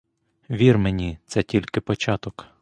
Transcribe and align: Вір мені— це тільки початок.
Вір 0.49 0.77
мені— 0.77 1.17
це 1.25 1.43
тільки 1.43 1.81
початок. 1.81 2.47